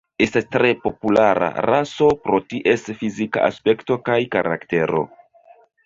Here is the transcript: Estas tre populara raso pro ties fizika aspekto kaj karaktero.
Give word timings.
Estas 0.25 0.45
tre 0.53 0.71
populara 0.85 1.49
raso 1.67 2.09
pro 2.25 2.41
ties 2.55 2.89
fizika 3.05 3.47
aspekto 3.53 4.03
kaj 4.11 4.21
karaktero. 4.39 5.09